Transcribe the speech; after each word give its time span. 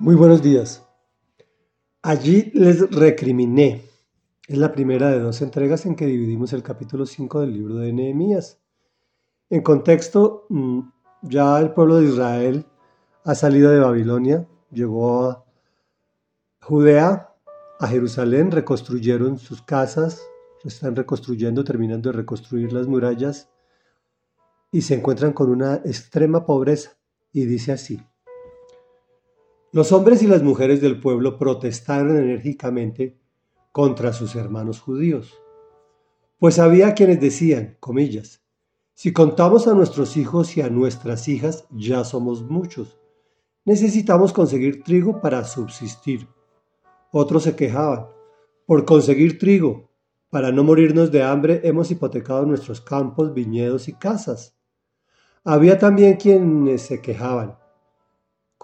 Muy 0.00 0.16
buenos 0.16 0.42
días. 0.42 0.84
Allí 2.02 2.50
les 2.52 2.90
recriminé. 2.90 3.84
Es 4.48 4.58
la 4.58 4.72
primera 4.72 5.08
de 5.10 5.20
dos 5.20 5.40
entregas 5.40 5.86
en 5.86 5.94
que 5.94 6.06
dividimos 6.06 6.52
el 6.52 6.64
capítulo 6.64 7.06
5 7.06 7.42
del 7.42 7.52
libro 7.52 7.76
de 7.76 7.92
Nehemías. 7.92 8.60
En 9.50 9.62
contexto, 9.62 10.46
mm, 10.48 10.80
ya 11.22 11.60
el 11.60 11.70
pueblo 11.70 12.00
de 12.00 12.06
Israel 12.06 12.66
ha 13.24 13.36
salido 13.36 13.70
de 13.70 13.78
Babilonia, 13.78 14.48
llegó 14.72 15.30
a 15.30 15.44
Judea, 16.60 17.32
a 17.78 17.86
Jerusalén, 17.86 18.50
reconstruyeron 18.50 19.38
sus 19.38 19.62
casas, 19.62 20.20
están 20.64 20.96
reconstruyendo, 20.96 21.62
terminando 21.62 22.10
de 22.10 22.16
reconstruir 22.16 22.72
las 22.72 22.88
murallas 22.88 23.48
y 24.72 24.82
se 24.82 24.94
encuentran 24.94 25.32
con 25.32 25.50
una 25.50 25.76
extrema 25.76 26.44
pobreza. 26.44 26.98
Y 27.32 27.46
dice 27.46 27.70
así. 27.70 28.00
Los 29.74 29.90
hombres 29.90 30.22
y 30.22 30.28
las 30.28 30.44
mujeres 30.44 30.80
del 30.80 31.00
pueblo 31.00 31.36
protestaron 31.36 32.16
enérgicamente 32.16 33.18
contra 33.72 34.12
sus 34.12 34.36
hermanos 34.36 34.78
judíos, 34.80 35.34
pues 36.38 36.60
había 36.60 36.94
quienes 36.94 37.20
decían, 37.20 37.76
comillas, 37.80 38.44
si 38.94 39.12
contamos 39.12 39.66
a 39.66 39.74
nuestros 39.74 40.16
hijos 40.16 40.56
y 40.56 40.60
a 40.60 40.70
nuestras 40.70 41.26
hijas, 41.26 41.66
ya 41.72 42.04
somos 42.04 42.44
muchos. 42.44 43.00
Necesitamos 43.64 44.32
conseguir 44.32 44.84
trigo 44.84 45.20
para 45.20 45.42
subsistir. 45.42 46.28
Otros 47.10 47.42
se 47.42 47.56
quejaban, 47.56 48.06
por 48.66 48.84
conseguir 48.84 49.40
trigo, 49.40 49.90
para 50.30 50.52
no 50.52 50.62
morirnos 50.62 51.10
de 51.10 51.24
hambre, 51.24 51.62
hemos 51.64 51.90
hipotecado 51.90 52.46
nuestros 52.46 52.80
campos, 52.80 53.34
viñedos 53.34 53.88
y 53.88 53.94
casas. 53.94 54.56
Había 55.42 55.80
también 55.80 56.14
quienes 56.14 56.82
se 56.82 57.00
quejaban, 57.00 57.58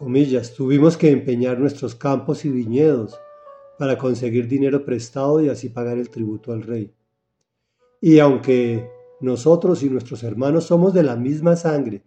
comillas, 0.00 0.54
tuvimos 0.54 0.96
que 0.96 1.10
empeñar 1.10 1.58
nuestros 1.58 1.94
campos 1.94 2.46
y 2.46 2.48
viñedos 2.48 3.20
para 3.78 3.98
conseguir 3.98 4.48
dinero 4.48 4.82
prestado 4.82 5.42
y 5.42 5.50
así 5.50 5.68
pagar 5.68 5.98
el 5.98 6.08
tributo 6.08 6.54
al 6.54 6.62
rey. 6.62 6.90
Y 8.00 8.18
aunque 8.18 8.90
nosotros 9.20 9.82
y 9.82 9.90
nuestros 9.90 10.22
hermanos 10.22 10.64
somos 10.64 10.94
de 10.94 11.02
la 11.02 11.16
misma 11.16 11.54
sangre, 11.54 12.02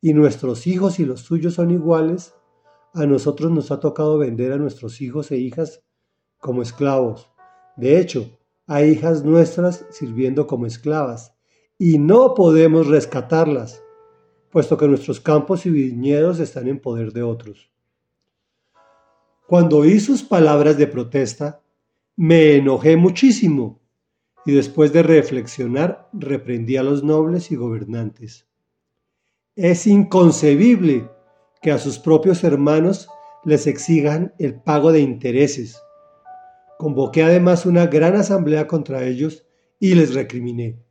y 0.00 0.14
nuestros 0.14 0.68
hijos 0.68 1.00
y 1.00 1.04
los 1.04 1.22
suyos 1.22 1.54
son 1.54 1.72
iguales, 1.72 2.32
a 2.94 3.06
nosotros 3.06 3.50
nos 3.50 3.72
ha 3.72 3.80
tocado 3.80 4.18
vender 4.18 4.52
a 4.52 4.58
nuestros 4.58 5.00
hijos 5.00 5.32
e 5.32 5.36
hijas 5.36 5.82
como 6.38 6.62
esclavos. 6.62 7.28
De 7.76 7.98
hecho, 7.98 8.38
hay 8.68 8.90
hijas 8.90 9.24
nuestras 9.24 9.84
sirviendo 9.90 10.46
como 10.46 10.64
esclavas, 10.64 11.34
y 11.76 11.98
no 11.98 12.34
podemos 12.34 12.86
rescatarlas 12.86 13.82
puesto 14.56 14.78
que 14.78 14.88
nuestros 14.88 15.20
campos 15.20 15.66
y 15.66 15.70
viñedos 15.70 16.40
están 16.40 16.66
en 16.66 16.80
poder 16.80 17.12
de 17.12 17.22
otros. 17.22 17.70
Cuando 19.46 19.76
oí 19.76 20.00
sus 20.00 20.22
palabras 20.22 20.78
de 20.78 20.86
protesta, 20.86 21.60
me 22.16 22.56
enojé 22.56 22.96
muchísimo 22.96 23.82
y 24.46 24.52
después 24.52 24.94
de 24.94 25.02
reflexionar 25.02 26.08
reprendí 26.14 26.78
a 26.78 26.82
los 26.82 27.04
nobles 27.04 27.50
y 27.50 27.56
gobernantes. 27.56 28.46
Es 29.56 29.86
inconcebible 29.86 31.10
que 31.60 31.70
a 31.70 31.76
sus 31.76 31.98
propios 31.98 32.42
hermanos 32.42 33.10
les 33.44 33.66
exijan 33.66 34.32
el 34.38 34.54
pago 34.54 34.90
de 34.90 35.00
intereses. 35.00 35.82
Convoqué 36.78 37.24
además 37.24 37.66
una 37.66 37.88
gran 37.88 38.16
asamblea 38.16 38.66
contra 38.66 39.04
ellos 39.04 39.44
y 39.78 39.94
les 39.96 40.14
recriminé 40.14 40.85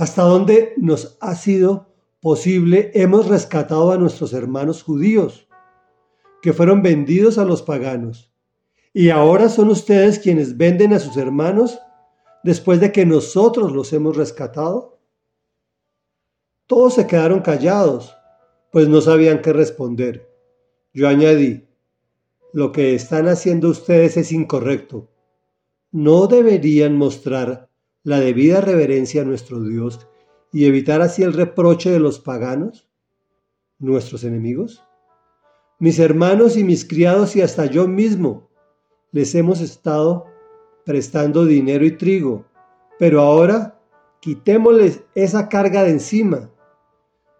hasta 0.00 0.22
dónde 0.22 0.72
nos 0.78 1.18
ha 1.20 1.34
sido 1.34 1.92
posible, 2.22 2.90
hemos 2.94 3.28
rescatado 3.28 3.92
a 3.92 3.98
nuestros 3.98 4.32
hermanos 4.32 4.82
judíos, 4.82 5.46
que 6.40 6.54
fueron 6.54 6.82
vendidos 6.82 7.36
a 7.36 7.44
los 7.44 7.60
paganos. 7.60 8.32
Y 8.94 9.10
ahora 9.10 9.50
son 9.50 9.68
ustedes 9.68 10.18
quienes 10.18 10.56
venden 10.56 10.94
a 10.94 11.00
sus 11.00 11.18
hermanos 11.18 11.78
después 12.42 12.80
de 12.80 12.92
que 12.92 13.04
nosotros 13.04 13.72
los 13.72 13.92
hemos 13.92 14.16
rescatado. 14.16 15.02
Todos 16.66 16.94
se 16.94 17.06
quedaron 17.06 17.42
callados, 17.42 18.16
pues 18.72 18.88
no 18.88 19.02
sabían 19.02 19.42
qué 19.42 19.52
responder. 19.52 20.34
Yo 20.94 21.08
añadí, 21.08 21.68
lo 22.54 22.72
que 22.72 22.94
están 22.94 23.28
haciendo 23.28 23.68
ustedes 23.68 24.16
es 24.16 24.32
incorrecto. 24.32 25.10
No 25.92 26.26
deberían 26.26 26.96
mostrar 26.96 27.69
la 28.02 28.20
debida 28.20 28.60
reverencia 28.60 29.22
a 29.22 29.24
nuestro 29.24 29.62
Dios 29.62 30.08
y 30.52 30.66
evitar 30.66 31.02
así 31.02 31.22
el 31.22 31.32
reproche 31.32 31.90
de 31.90 32.00
los 32.00 32.18
paganos, 32.18 32.88
nuestros 33.78 34.24
enemigos? 34.24 34.82
Mis 35.78 35.98
hermanos 35.98 36.56
y 36.56 36.64
mis 36.64 36.84
criados 36.84 37.36
y 37.36 37.42
hasta 37.42 37.66
yo 37.66 37.86
mismo 37.88 38.50
les 39.12 39.34
hemos 39.34 39.60
estado 39.60 40.26
prestando 40.84 41.44
dinero 41.44 41.84
y 41.84 41.96
trigo, 41.96 42.44
pero 42.98 43.20
ahora 43.20 43.80
quitémosles 44.20 45.02
esa 45.14 45.48
carga 45.48 45.84
de 45.84 45.90
encima. 45.90 46.50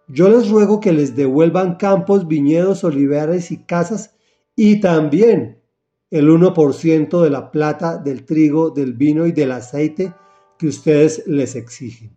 Yo 0.07 0.29
les 0.29 0.49
ruego 0.49 0.79
que 0.79 0.91
les 0.91 1.15
devuelvan 1.15 1.75
campos, 1.75 2.27
viñedos, 2.27 2.83
olivares 2.83 3.51
y 3.51 3.63
casas 3.63 4.15
y 4.55 4.79
también 4.81 5.61
el 6.09 6.29
1% 6.29 7.21
de 7.21 7.29
la 7.29 7.51
plata, 7.51 7.97
del 7.97 8.25
trigo, 8.25 8.71
del 8.71 8.93
vino 8.93 9.25
y 9.25 9.31
del 9.31 9.53
aceite 9.53 10.13
que 10.61 10.67
ustedes 10.67 11.25
les 11.25 11.55
exigen. 11.55 12.15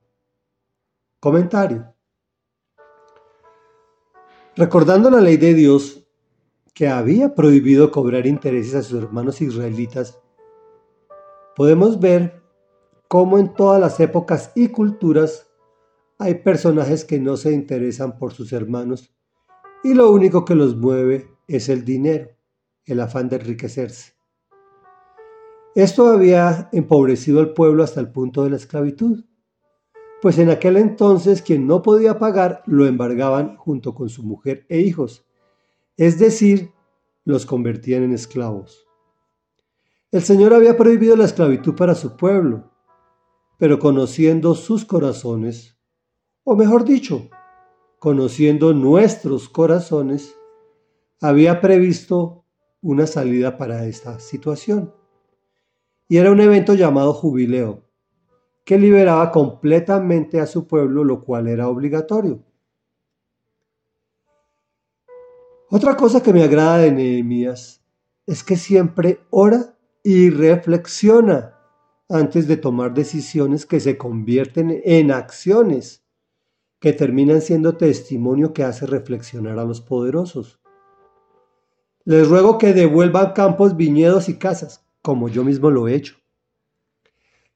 Comentario. 1.18 1.94
Recordando 4.54 5.08
la 5.08 5.22
ley 5.22 5.38
de 5.38 5.54
Dios 5.54 6.06
que 6.74 6.88
había 6.88 7.34
prohibido 7.34 7.90
cobrar 7.90 8.26
intereses 8.26 8.74
a 8.74 8.82
sus 8.82 9.02
hermanos 9.02 9.40
israelitas, 9.40 10.20
podemos 11.56 11.98
ver 11.98 12.42
cómo 13.08 13.38
en 13.38 13.54
todas 13.54 13.80
las 13.80 13.98
épocas 13.98 14.52
y 14.54 14.68
culturas 14.68 15.50
hay 16.18 16.34
personajes 16.34 17.06
que 17.06 17.18
no 17.18 17.38
se 17.38 17.50
interesan 17.50 18.18
por 18.18 18.34
sus 18.34 18.52
hermanos 18.52 19.10
y 19.82 19.94
lo 19.94 20.10
único 20.10 20.44
que 20.44 20.54
los 20.54 20.76
mueve 20.76 21.30
es 21.48 21.70
el 21.70 21.82
dinero, 21.82 22.28
el 22.84 23.00
afán 23.00 23.30
de 23.30 23.36
enriquecerse. 23.36 24.13
Esto 25.74 26.06
había 26.06 26.68
empobrecido 26.70 27.40
al 27.40 27.52
pueblo 27.52 27.82
hasta 27.82 27.98
el 28.00 28.12
punto 28.12 28.44
de 28.44 28.50
la 28.50 28.56
esclavitud, 28.56 29.24
pues 30.22 30.38
en 30.38 30.48
aquel 30.48 30.76
entonces 30.76 31.42
quien 31.42 31.66
no 31.66 31.82
podía 31.82 32.20
pagar 32.20 32.62
lo 32.66 32.86
embargaban 32.86 33.56
junto 33.56 33.92
con 33.92 34.08
su 34.08 34.22
mujer 34.22 34.66
e 34.68 34.78
hijos, 34.78 35.26
es 35.96 36.20
decir, 36.20 36.70
los 37.24 37.44
convertían 37.44 38.04
en 38.04 38.12
esclavos. 38.12 38.86
El 40.12 40.22
Señor 40.22 40.54
había 40.54 40.76
prohibido 40.76 41.16
la 41.16 41.24
esclavitud 41.24 41.74
para 41.74 41.96
su 41.96 42.16
pueblo, 42.16 42.70
pero 43.58 43.80
conociendo 43.80 44.54
sus 44.54 44.84
corazones, 44.84 45.76
o 46.44 46.54
mejor 46.54 46.84
dicho, 46.84 47.28
conociendo 47.98 48.74
nuestros 48.74 49.48
corazones, 49.48 50.36
había 51.20 51.60
previsto 51.60 52.44
una 52.80 53.08
salida 53.08 53.56
para 53.56 53.86
esta 53.86 54.20
situación 54.20 54.92
y 56.08 56.18
era 56.18 56.30
un 56.30 56.40
evento 56.40 56.74
llamado 56.74 57.12
jubileo, 57.12 57.82
que 58.64 58.78
liberaba 58.78 59.30
completamente 59.30 60.40
a 60.40 60.46
su 60.46 60.66
pueblo, 60.66 61.04
lo 61.04 61.22
cual 61.22 61.48
era 61.48 61.68
obligatorio. 61.68 62.42
Otra 65.70 65.96
cosa 65.96 66.22
que 66.22 66.32
me 66.32 66.42
agrada 66.42 66.78
de 66.78 66.92
Nehemías 66.92 67.82
es 68.26 68.44
que 68.44 68.56
siempre 68.56 69.20
ora 69.30 69.76
y 70.02 70.30
reflexiona 70.30 71.58
antes 72.08 72.46
de 72.46 72.56
tomar 72.56 72.94
decisiones 72.94 73.66
que 73.66 73.80
se 73.80 73.96
convierten 73.96 74.80
en 74.84 75.10
acciones 75.10 76.04
que 76.78 76.92
terminan 76.92 77.40
siendo 77.40 77.76
testimonio 77.76 78.52
que 78.52 78.62
hace 78.62 78.86
reflexionar 78.86 79.58
a 79.58 79.64
los 79.64 79.80
poderosos. 79.80 80.60
Les 82.04 82.28
ruego 82.28 82.58
que 82.58 82.74
devuelvan 82.74 83.32
campos, 83.32 83.76
viñedos 83.76 84.28
y 84.28 84.36
casas, 84.36 84.83
como 85.04 85.28
yo 85.28 85.44
mismo 85.44 85.70
lo 85.70 85.86
he 85.86 85.94
hecho. 85.94 86.16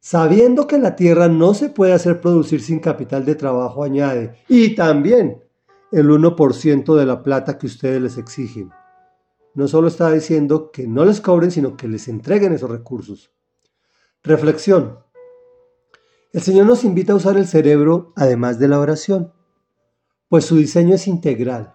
Sabiendo 0.00 0.66
que 0.66 0.76
la 0.76 0.96
tierra 0.96 1.28
no 1.28 1.54
se 1.54 1.70
puede 1.70 1.94
hacer 1.94 2.20
producir 2.20 2.60
sin 2.60 2.78
capital 2.78 3.24
de 3.24 3.36
trabajo, 3.36 3.82
añade, 3.82 4.36
y 4.48 4.74
también 4.74 5.42
el 5.90 6.10
1% 6.10 6.94
de 6.94 7.06
la 7.06 7.22
plata 7.22 7.56
que 7.56 7.66
ustedes 7.66 8.02
les 8.02 8.18
exigen. 8.18 8.70
No 9.54 9.66
solo 9.66 9.88
está 9.88 10.12
diciendo 10.12 10.70
que 10.70 10.86
no 10.86 11.06
les 11.06 11.22
cobren, 11.22 11.50
sino 11.50 11.74
que 11.74 11.88
les 11.88 12.06
entreguen 12.08 12.52
esos 12.52 12.68
recursos. 12.68 13.32
Reflexión. 14.22 14.98
El 16.34 16.42
Señor 16.42 16.66
nos 16.66 16.84
invita 16.84 17.14
a 17.14 17.16
usar 17.16 17.38
el 17.38 17.46
cerebro 17.46 18.12
además 18.14 18.58
de 18.58 18.68
la 18.68 18.78
oración, 18.78 19.32
pues 20.28 20.44
su 20.44 20.56
diseño 20.56 20.96
es 20.96 21.08
integral. 21.08 21.74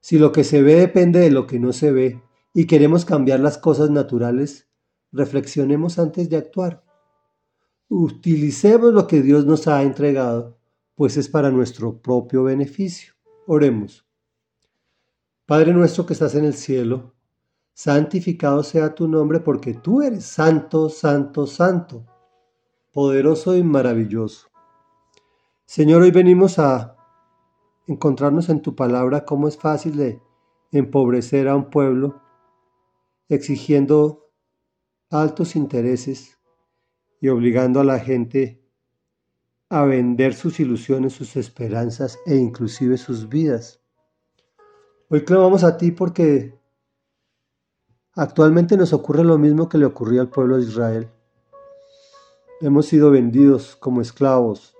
Si 0.00 0.18
lo 0.18 0.32
que 0.32 0.42
se 0.42 0.62
ve 0.62 0.76
depende 0.76 1.20
de 1.20 1.30
lo 1.30 1.46
que 1.46 1.60
no 1.60 1.74
se 1.74 1.92
ve 1.92 2.22
y 2.54 2.66
queremos 2.66 3.04
cambiar 3.04 3.40
las 3.40 3.58
cosas 3.58 3.90
naturales, 3.90 4.66
reflexionemos 5.12 5.98
antes 5.98 6.28
de 6.28 6.36
actuar. 6.36 6.84
Utilicemos 7.88 8.92
lo 8.92 9.06
que 9.06 9.22
Dios 9.22 9.46
nos 9.46 9.68
ha 9.68 9.82
entregado, 9.82 10.58
pues 10.94 11.16
es 11.16 11.28
para 11.28 11.50
nuestro 11.50 12.00
propio 12.00 12.44
beneficio. 12.44 13.14
Oremos. 13.46 14.04
Padre 15.46 15.72
nuestro 15.72 16.04
que 16.04 16.14
estás 16.14 16.34
en 16.34 16.44
el 16.44 16.54
cielo, 16.54 17.14
santificado 17.72 18.64
sea 18.64 18.94
tu 18.94 19.06
nombre 19.06 19.38
porque 19.38 19.74
tú 19.74 20.02
eres 20.02 20.24
santo, 20.24 20.88
santo, 20.88 21.46
santo, 21.46 22.04
poderoso 22.92 23.54
y 23.54 23.62
maravilloso. 23.62 24.48
Señor, 25.64 26.02
hoy 26.02 26.10
venimos 26.10 26.58
a 26.58 26.96
encontrarnos 27.86 28.48
en 28.48 28.62
tu 28.62 28.74
palabra 28.74 29.24
cómo 29.24 29.46
es 29.46 29.56
fácil 29.56 29.96
de 29.96 30.20
empobrecer 30.72 31.48
a 31.48 31.54
un 31.54 31.70
pueblo, 31.70 32.20
exigiendo 33.28 34.25
altos 35.10 35.56
intereses 35.56 36.38
y 37.20 37.28
obligando 37.28 37.80
a 37.80 37.84
la 37.84 37.98
gente 37.98 38.62
a 39.68 39.84
vender 39.84 40.34
sus 40.34 40.60
ilusiones, 40.60 41.12
sus 41.12 41.36
esperanzas 41.36 42.18
e 42.26 42.36
inclusive 42.36 42.96
sus 42.98 43.28
vidas. 43.28 43.80
Hoy 45.08 45.24
clamamos 45.24 45.64
a 45.64 45.76
ti 45.76 45.90
porque 45.92 46.58
actualmente 48.14 48.76
nos 48.76 48.92
ocurre 48.92 49.24
lo 49.24 49.38
mismo 49.38 49.68
que 49.68 49.78
le 49.78 49.86
ocurría 49.86 50.20
al 50.20 50.30
pueblo 50.30 50.56
de 50.56 50.64
Israel. 50.64 51.10
Hemos 52.60 52.86
sido 52.86 53.10
vendidos 53.10 53.76
como 53.76 54.00
esclavos. 54.00 54.74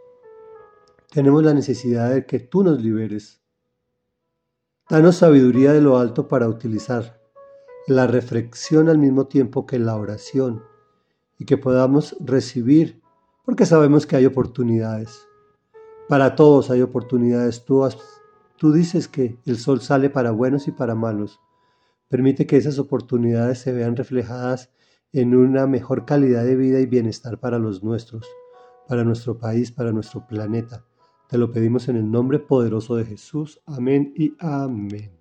Tenemos 1.11 1.43
la 1.45 1.55
necesidad 1.55 2.11
de 2.11 2.27
que 2.27 2.41
tú 2.41 2.63
nos 2.63 2.83
liberes. 2.83 3.41
Danos 4.89 5.17
sabiduría 5.17 5.73
de 5.73 5.81
lo 5.81 5.99
alto 5.99 6.29
para 6.29 6.49
utilizar 6.49 7.21
la 7.87 8.07
reflexión 8.07 8.89
al 8.89 8.99
mismo 8.99 9.27
tiempo 9.27 9.67
que 9.67 9.79
la 9.79 9.97
oración 9.97 10.63
y 11.39 11.45
que 11.45 11.57
podamos 11.57 12.17
recibir, 12.21 13.01
porque 13.45 13.67
sabemos 13.67 14.07
que 14.07 14.17
hay 14.17 14.27
oportunidades. 14.27 15.27
Para 16.09 16.35
todos 16.35 16.71
hay 16.71 16.83
oportunidades. 16.83 17.65
Tú 17.65 17.85
Tú 18.59 18.73
dices 18.73 19.07
que 19.07 19.39
el 19.45 19.59
sol 19.59 19.81
sale 19.81 20.09
para 20.09 20.31
buenos 20.31 20.67
y 20.67 20.73
para 20.73 20.95
malos. 20.95 21.41
Permite 22.09 22.47
que 22.47 22.57
esas 22.57 22.79
oportunidades 22.79 23.59
se 23.59 23.73
vean 23.73 23.97
reflejadas 23.97 24.71
en 25.13 25.37
una 25.37 25.67
mejor 25.67 26.07
calidad 26.07 26.45
de 26.45 26.57
vida 26.57 26.81
y 26.81 26.87
bienestar 26.87 27.39
para 27.39 27.59
los 27.59 27.83
nuestros, 27.83 28.27
para 28.89 29.05
nuestro 29.05 29.39
país, 29.39 29.73
para 29.73 29.93
nuestro 29.93 30.27
planeta. 30.27 30.85
Te 31.29 31.37
lo 31.37 31.51
pedimos 31.53 31.89
en 31.89 31.97
el 31.97 32.11
nombre 32.11 32.39
poderoso 32.39 32.97
de 32.97 33.05
Jesús. 33.05 33.61
Amén 33.67 34.15
y 34.17 34.35
amén. 34.39 35.16